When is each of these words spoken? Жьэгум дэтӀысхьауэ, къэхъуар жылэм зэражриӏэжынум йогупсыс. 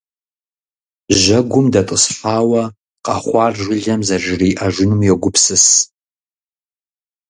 Жьэгум 1.19 1.65
дэтӀысхьауэ, 1.73 2.63
къэхъуар 3.05 3.51
жылэм 3.63 4.01
зэражриӏэжынум 4.07 5.01
йогупсыс. 5.07 5.65